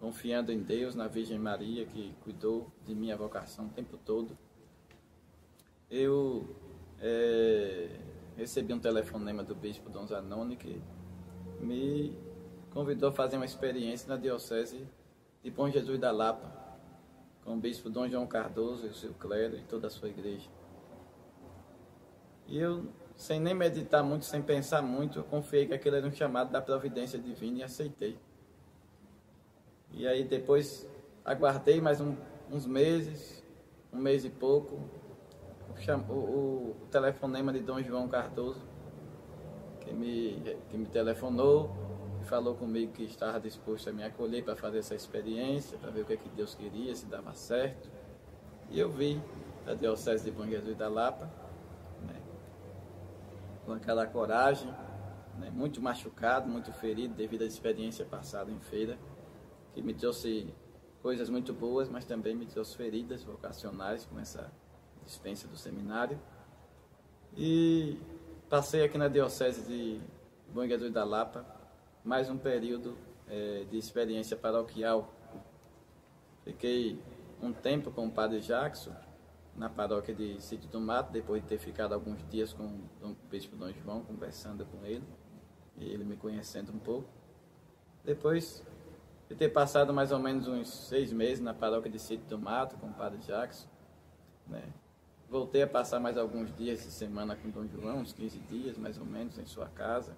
[0.00, 4.36] confiando em Deus, na Virgem Maria, que cuidou de minha vocação o tempo todo,
[5.88, 6.56] eu
[7.00, 8.00] é,
[8.36, 10.82] recebi um telefonema do bispo Dom Zanoni que
[11.60, 12.25] me
[12.76, 14.86] convidou a fazer uma experiência na Diocese
[15.42, 16.76] de Bom Jesus da Lapa,
[17.42, 20.46] com o bispo Dom João Cardoso e o seu clero e toda a sua igreja.
[22.46, 26.12] E eu sem nem meditar muito, sem pensar muito, eu confiei que aquilo era um
[26.12, 28.18] chamado da providência divina e aceitei.
[29.90, 30.86] E aí depois
[31.24, 32.14] aguardei mais um,
[32.52, 33.42] uns meses,
[33.90, 34.78] um mês e pouco,
[35.70, 38.60] o, o, o, telefonema de Dom João Cardoso,
[39.80, 41.95] que me, que me telefonou
[42.26, 46.04] falou comigo que estava disposto a me acolher para fazer essa experiência, para ver o
[46.04, 47.88] que, é que Deus queria, se dava certo.
[48.70, 49.20] E eu vi
[49.66, 51.30] a Diocese de Bom Jesus da Lapa,
[53.64, 54.72] com aquela coragem,
[55.38, 58.96] né, muito machucado, muito ferido devido à experiência passada em feira,
[59.74, 60.54] que me trouxe
[61.02, 64.50] coisas muito boas, mas também me trouxe feridas vocacionais com essa
[65.04, 66.18] dispensa do seminário.
[67.36, 67.98] E
[68.48, 70.00] passei aqui na Diocese de
[70.52, 71.55] Bom Jesus da Lapa
[72.06, 72.96] mais um período
[73.28, 75.12] é, de experiência paroquial.
[76.44, 77.02] Fiquei
[77.42, 78.94] um tempo com o Padre Jackson,
[79.56, 82.64] na paróquia de Sítio do Mato, depois de ter ficado alguns dias com
[83.02, 85.02] o bispo Dom João, conversando com ele,
[85.76, 87.08] e ele me conhecendo um pouco.
[88.04, 88.62] Depois
[89.28, 92.76] de ter passado mais ou menos uns seis meses na paróquia de Sítio do Mato,
[92.76, 93.66] com o padre Jackson,
[94.46, 94.62] né?
[95.28, 98.96] voltei a passar mais alguns dias de semana com Dom João, uns 15 dias mais
[98.96, 100.16] ou menos, em sua casa,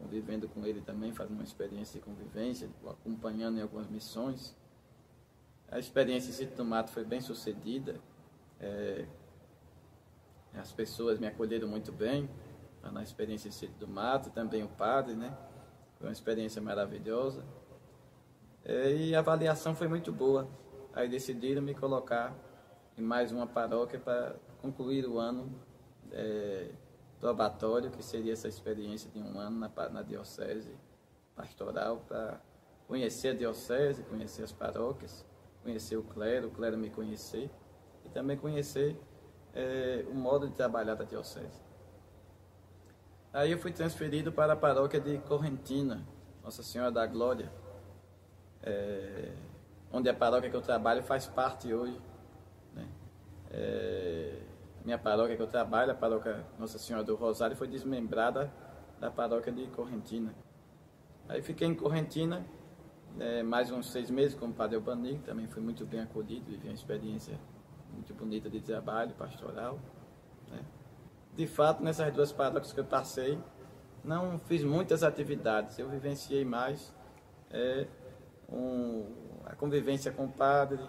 [0.00, 4.56] convivendo com ele também, fazendo uma experiência de convivência, acompanhando em algumas missões.
[5.70, 8.00] A experiência em Sítio do Mato foi bem sucedida,
[8.58, 9.06] é,
[10.54, 12.28] as pessoas me acolheram muito bem
[12.82, 15.36] na experiência em Sítio do Mato, também o padre, né?
[15.98, 17.44] Foi uma experiência maravilhosa.
[18.64, 20.48] É, e a avaliação foi muito boa.
[20.92, 22.34] Aí decidiram me colocar
[22.96, 25.54] em mais uma paróquia para concluir o ano
[26.10, 26.70] é,
[27.20, 30.74] probatório, que seria essa experiência de um ano na, na diocese
[31.36, 32.40] pastoral, para
[32.88, 35.24] conhecer a diocese, conhecer as paróquias,
[35.62, 37.50] conhecer o clero, o clero me conhecer
[38.04, 38.96] e também conhecer
[39.54, 41.60] é, o modo de trabalhar da diocese.
[43.32, 46.04] Aí eu fui transferido para a paróquia de Correntina,
[46.42, 47.52] Nossa Senhora da Glória,
[48.62, 49.32] é,
[49.92, 52.00] onde a paróquia que eu trabalho faz parte hoje.
[52.74, 52.88] Né?
[53.52, 54.49] É,
[54.84, 58.52] minha paróquia que eu trabalho, a paróquia Nossa Senhora do Rosário, foi desmembrada
[58.98, 60.34] da paróquia de Correntina.
[61.28, 62.44] Aí fiquei em Correntina
[63.18, 66.74] é, mais uns seis meses como padre Albani, também fui muito bem acolhido, vivi uma
[66.74, 67.38] experiência
[67.92, 69.78] muito bonita de trabalho pastoral.
[70.50, 70.60] Né?
[71.34, 73.38] De fato, nessas duas paróquias que eu passei,
[74.04, 76.94] não fiz muitas atividades, eu vivenciei mais
[77.50, 77.86] é,
[78.48, 79.06] um,
[79.44, 80.80] a convivência com o padre,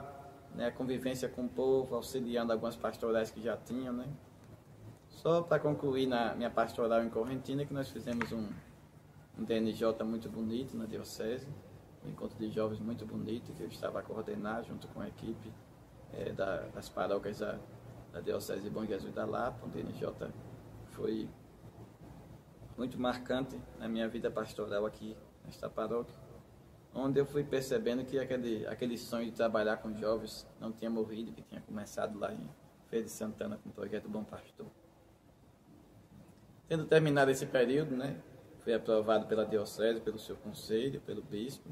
[0.55, 4.07] né, convivência com o povo, auxiliando algumas pastorais que já tinham, né.
[5.09, 8.49] Só para concluir na minha pastoral em Correntina, que nós fizemos um,
[9.37, 11.47] um DNJ muito bonito na Diocese,
[12.05, 15.51] um encontro de jovens muito bonito, que eu estava a coordenar junto com a equipe
[16.13, 17.59] é, da, das paróquias da,
[18.11, 19.65] da Diocese de Bom Jesus da Lapa.
[19.65, 20.31] O DNJ
[20.91, 21.29] foi
[22.77, 26.15] muito marcante na minha vida pastoral aqui nesta paróquia,
[26.93, 31.31] onde eu fui percebendo que aquele, aquele sonho de trabalhar com jovens não tinha morrido,
[31.31, 32.49] que tinha começado lá em
[32.89, 34.67] Feira de Santana com o projeto Bom Pastor.
[36.67, 38.17] Tendo terminado esse período, né,
[38.59, 41.69] fui aprovado pela Diocese, pelo seu conselho, pelo bispo,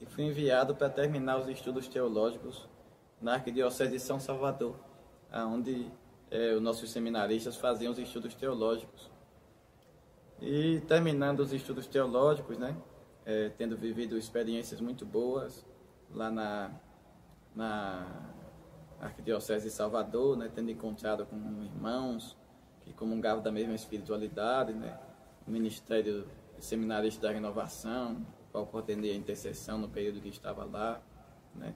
[0.00, 2.68] e fui enviado para terminar os estudos teológicos
[3.20, 4.76] na Arquidiocese de São Salvador,
[5.32, 5.90] onde
[6.30, 9.10] é, os nossos seminaristas faziam os estudos teológicos.
[10.40, 12.74] E terminando os estudos teológicos, né,
[13.24, 15.64] é, tendo vivido experiências muito boas
[16.12, 16.70] lá na,
[17.54, 18.30] na
[19.00, 22.36] Arquidiocese de Salvador, né, tendo encontrado com irmãos
[22.82, 24.98] que comungavam da mesma espiritualidade, né,
[25.46, 26.26] o Ministério
[26.58, 31.00] Seminarista da Renovação, qual coordenei a intercessão no período que estava lá,
[31.54, 31.74] né,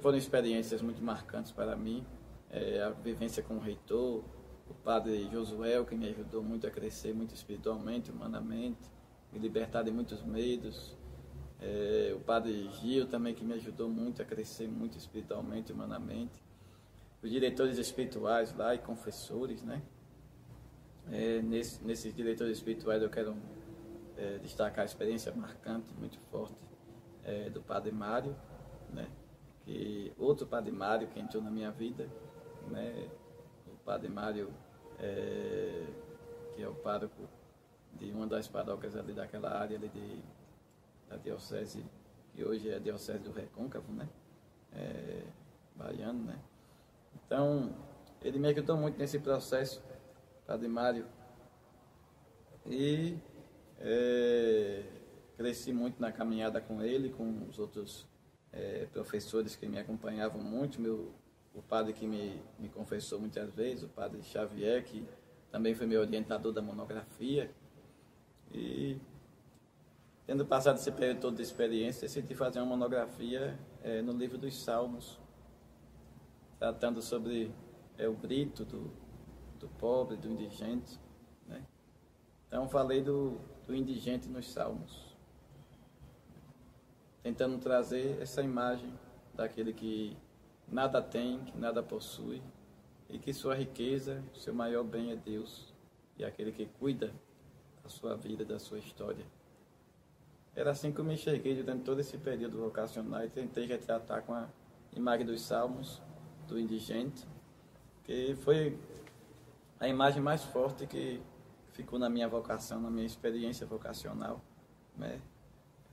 [0.00, 2.04] foram experiências muito marcantes para mim,
[2.50, 4.22] é, a vivência com o reitor,
[4.68, 8.90] o padre Josué, que me ajudou muito a crescer, muito espiritualmente, humanamente,
[9.36, 10.96] me libertar de muitos medos.
[11.60, 16.42] É, o padre Gil também, que me ajudou muito a crescer, muito espiritualmente, humanamente.
[17.22, 19.82] Os diretores espirituais lá e confessores, né?
[21.10, 23.36] É, nesse, nesses diretores espirituais eu quero
[24.16, 26.56] é, destacar a experiência marcante, muito forte,
[27.22, 28.34] é, do padre Mário,
[28.92, 29.06] né?
[29.64, 32.08] Que outro padre Mário que entrou na minha vida,
[32.68, 33.08] né?
[33.66, 34.50] O padre Mário,
[34.98, 35.84] é,
[36.54, 37.28] que é o pároco
[37.96, 40.22] de uma das paróquias ali daquela área ali de,
[41.08, 41.84] da diocese,
[42.34, 44.08] que hoje é a diocese do Recôncavo, né?
[44.72, 45.22] É,
[45.74, 46.38] baiano, né?
[47.14, 47.74] Então,
[48.22, 49.82] ele me ajudou muito nesse processo,
[50.46, 51.06] Padre Mário.
[52.66, 53.16] E
[53.78, 54.82] é,
[55.36, 58.06] cresci muito na caminhada com ele, com os outros
[58.52, 61.12] é, professores que me acompanhavam muito, meu,
[61.54, 65.06] o padre que me, me confessou muitas vezes, o padre Xavier, que
[65.50, 67.50] também foi meu orientador da monografia.
[68.52, 68.98] E
[70.26, 74.60] tendo passado esse período todo de experiência, decidi fazer uma monografia é, no livro dos
[74.60, 75.18] Salmos,
[76.58, 77.54] tratando sobre
[77.96, 78.90] é, o grito do,
[79.60, 80.98] do pobre, do indigente.
[81.46, 81.62] Né?
[82.48, 85.16] Então falei do, do indigente nos Salmos,
[87.22, 88.92] tentando trazer essa imagem
[89.34, 90.16] daquele que
[90.66, 92.42] nada tem, que nada possui,
[93.08, 95.72] e que sua riqueza, seu maior bem é Deus,
[96.18, 97.12] e aquele que cuida
[97.86, 99.24] da sua vida, da sua história.
[100.54, 104.34] Era assim que eu me enxerguei durante todo esse período vocacional e tentei retratar com
[104.34, 104.48] a
[104.92, 106.02] imagem dos Salmos,
[106.48, 107.26] do indigente,
[108.02, 108.76] que foi
[109.78, 111.22] a imagem mais forte que
[111.70, 114.40] ficou na minha vocação, na minha experiência vocacional.
[114.96, 115.20] Né?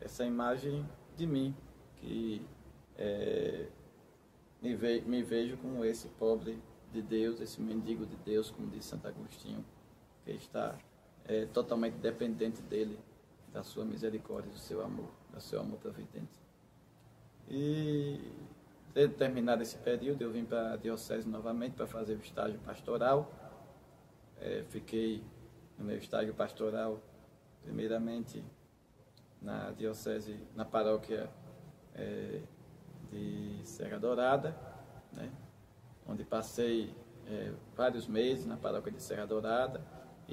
[0.02, 1.56] Essa imagem de mim,
[1.98, 2.44] que
[2.98, 3.68] é,
[4.62, 6.60] me, ve me vejo como esse pobre
[6.92, 9.64] de Deus, esse mendigo de Deus, como diz Santo Agostinho,
[10.24, 10.76] que está
[11.28, 13.00] é, totalmente dependente dele,
[13.52, 16.42] da sua misericórdia, do seu amor, do seu amor providente.
[17.48, 18.20] E
[19.18, 23.32] terminado esse período, eu vim para a Diocese novamente para fazer o estágio pastoral.
[24.40, 25.24] É, fiquei
[25.78, 27.02] no meu estágio pastoral,
[27.64, 28.44] primeiramente
[29.42, 31.30] na Diocese, na paróquia
[31.96, 32.42] é,
[33.12, 34.56] de Serra Dourada,
[35.12, 35.32] né,
[36.08, 36.94] onde passei
[37.28, 39.82] é, vários meses na paróquia de Serra Dourada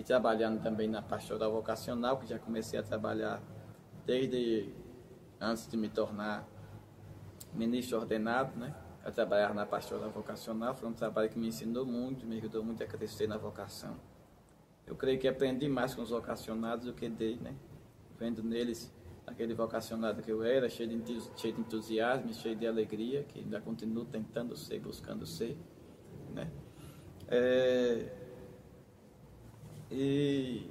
[0.00, 3.42] e trabalhando também na pastoral vocacional, que já comecei a trabalhar
[4.06, 4.72] desde
[5.38, 6.48] antes de me tornar
[7.52, 8.74] ministro ordenado, né?
[9.04, 12.82] A trabalhar na pastoral vocacional foi um trabalho que me ensinou muito, me ajudou muito
[12.82, 13.94] a crescer na vocação.
[14.86, 17.54] Eu creio que aprendi mais com os vocacionados do que dei, né?
[18.18, 18.90] Vendo neles
[19.26, 24.56] aquele vocacionado que eu era, cheio de, entusiasmo, cheio de alegria, que ainda continuo tentando
[24.56, 25.58] ser, buscando ser,
[26.34, 26.50] né?
[27.28, 28.19] É,
[29.90, 30.70] e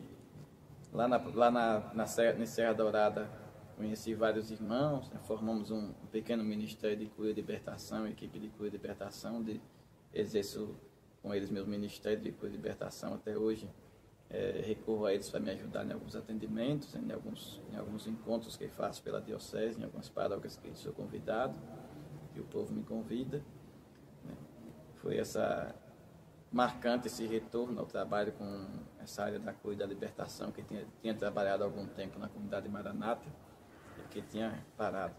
[0.93, 3.30] lá na, lá na, na, Serra, Serra Dourada
[3.76, 5.20] conheci vários irmãos, né?
[5.26, 9.61] formamos um pequeno ministério de cura e libertação, equipe de cura e libertação, de,
[10.13, 10.76] exerço
[11.22, 13.70] com eles meu ministério de cura e libertação até hoje
[14.30, 18.55] é, recorro a eles para me ajudar em alguns atendimentos, em alguns, em alguns encontros
[18.55, 21.55] que faço pela Diocese, em algumas paróquias que sou convidado,
[22.34, 23.43] que o povo me convida.
[24.24, 24.36] Né?
[24.97, 25.74] Foi essa
[26.51, 28.67] marcante esse retorno ao trabalho com
[29.10, 32.70] essa área da cura e da libertação, que tinha, tinha trabalhado algum tempo na comunidade
[32.70, 33.28] Maranata
[33.97, 35.16] e que tinha parado.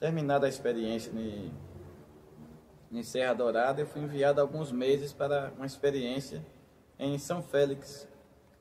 [0.00, 1.52] terminada a experiência em,
[2.90, 6.44] em Serra Dourada, eu fui enviado alguns meses para uma experiência
[6.98, 8.08] em São Félix.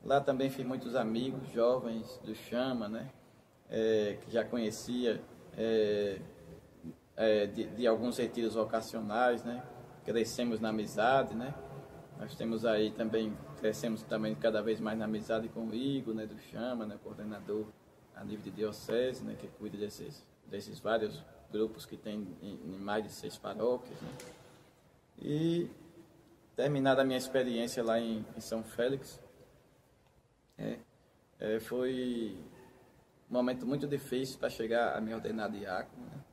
[0.03, 3.09] Lá também fiz muitos amigos, jovens do Chama, né?
[3.69, 5.21] É, que já conhecia
[5.57, 6.21] é,
[7.17, 9.61] é, de, de, alguns retiros vocacionais, né?
[10.05, 11.53] Crescemos na amizade, né?
[12.19, 16.25] Nós temos aí também, crescemos também cada vez mais na amizade com o Igor, né?
[16.25, 16.97] Do Chama, né?
[17.03, 17.65] Coordenador
[18.15, 19.35] a nível de diocese, né?
[19.37, 24.09] Que cuida desses, desses vários grupos que tem em, em mais de seis paróquias, né?
[25.19, 25.69] E
[26.55, 29.19] terminada a minha experiência lá em, em São Félix,
[30.57, 30.79] é,
[31.39, 32.35] é, foi
[33.29, 36.03] um momento muito difícil para chegar a me ordenar diácono.
[36.05, 36.23] Né?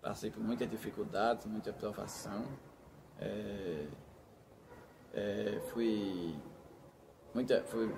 [0.00, 2.46] Passei por muitas dificuldades, muita provação.
[3.18, 3.86] É,
[5.12, 6.34] é, fui,
[7.36, 7.94] muita, fui,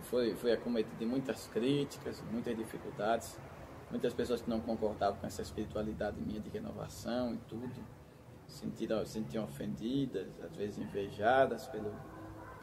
[0.00, 3.38] fui, fui acometido de muitas críticas, muitas dificuldades.
[3.90, 7.68] Muitas pessoas que não concordavam com essa espiritualidade minha de renovação e tudo,
[8.46, 11.92] sentiram, sentiam ofendidas, às vezes invejadas pelo,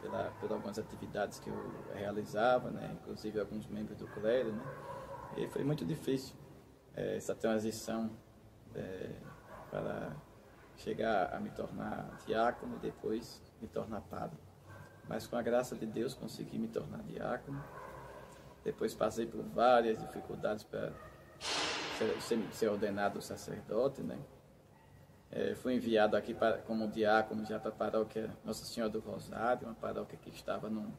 [0.00, 2.96] pela, por algumas atividades que eu realizava, né?
[2.98, 4.52] inclusive alguns membros do clero.
[4.52, 4.64] Né?
[5.36, 6.34] E foi muito difícil
[6.96, 8.10] é, essa transição
[8.74, 9.12] é,
[9.70, 10.16] para
[10.76, 14.47] chegar a me tornar diácono e depois me tornar padre.
[15.08, 17.62] Mas com a graça de Deus consegui me tornar diácono.
[18.64, 20.92] Depois passei por várias dificuldades para
[22.20, 24.18] ser, ser ordenado sacerdote, né?
[25.30, 29.66] É, fui enviado aqui para, como diácono já para a paróquia Nossa Senhora do Rosário,
[29.66, 30.90] uma paróquia que estava num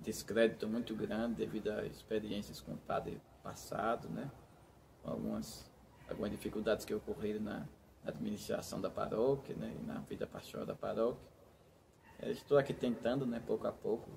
[0.00, 4.30] descrédito muito grande devido a experiências com o padre passado, né?
[5.04, 5.70] Algumas,
[6.08, 7.66] algumas dificuldades que ocorreram na
[8.04, 9.74] administração da paróquia né?
[9.80, 11.35] e na vida pastoral da paróquia.
[12.20, 14.08] É, estou aqui tentando, né, pouco a pouco,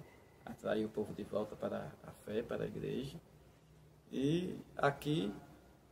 [0.46, 3.20] atrair o povo de volta para a fé, para a igreja.
[4.12, 5.34] E aqui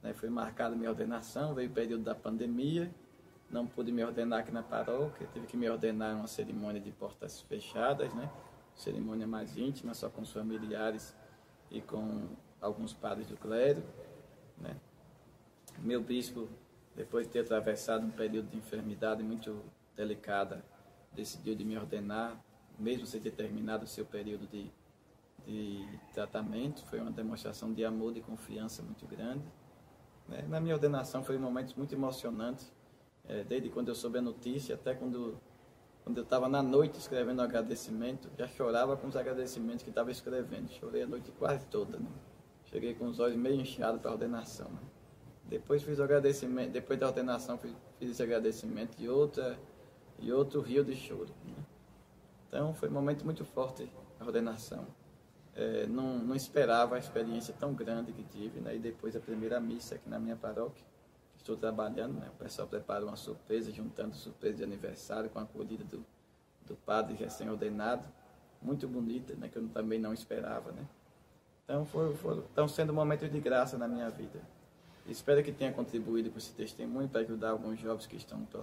[0.01, 2.89] né, foi marcada minha ordenação, veio o período da pandemia,
[3.49, 6.91] não pude me ordenar aqui na paróquia, tive que me ordenar em uma cerimônia de
[6.91, 8.29] portas fechadas, né?
[8.75, 11.15] Cerimônia mais íntima, só com os familiares
[11.71, 12.27] e com
[12.59, 13.81] alguns padres do clero,
[14.57, 14.75] né?
[15.79, 16.49] Meu bispo,
[16.95, 19.63] depois de ter atravessado um período de enfermidade muito
[19.95, 20.63] delicada,
[21.17, 22.39] decidiu de me ordenar,
[22.77, 24.71] mesmo sem ter terminado o seu período de,
[25.45, 26.85] de tratamento.
[26.85, 29.43] Foi uma demonstração de amor e confiança muito grande.
[30.29, 30.45] Né?
[30.47, 32.71] Na minha ordenação foi um momento muito emocionante,
[33.27, 35.37] é, desde quando eu soube a notícia até quando,
[36.03, 40.11] quando eu estava na noite escrevendo o agradecimento, já chorava com os agradecimentos que estava
[40.11, 40.69] escrevendo.
[40.71, 41.97] Chorei a noite quase toda.
[41.97, 42.09] Né?
[42.65, 44.69] Cheguei com os olhos meio inchados para a ordenação.
[44.69, 44.79] Né?
[45.45, 49.57] Depois fiz o agradecimento, depois da ordenação fiz, fiz esse agradecimento e outra
[50.19, 51.29] e outro rio de choro.
[51.45, 51.53] Né?
[52.47, 53.89] Então foi um momento muito forte
[54.19, 54.85] a ordenação.
[55.55, 58.75] É, não, não esperava a experiência tão grande que tive, né?
[58.75, 60.85] e depois a primeira missa aqui na minha paróquia
[61.37, 62.29] estou trabalhando, né?
[62.33, 66.05] o pessoal prepara uma surpresa, juntando surpresa de aniversário com a acolhida do,
[66.65, 68.05] do padre recém-ordenado,
[68.61, 69.47] muito bonita, né?
[69.47, 70.71] que eu também não esperava.
[70.71, 70.85] Né?
[71.63, 74.39] Então, foi, foi, estão sendo momentos de graça na minha vida.
[75.07, 78.45] Espero que tenha contribuído com esse testemunho para ajudar alguns jovens que estão no